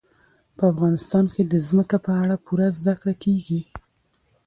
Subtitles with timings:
[0.57, 3.61] په افغانستان کې د ځمکه په اړه پوره زده کړه کېږي.